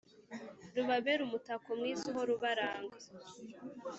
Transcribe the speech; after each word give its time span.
rubabere 0.75 1.21
umutako 1.23 1.69
mwiza 1.79 2.03
uhora 2.11 2.31
ubaranga 2.37 2.97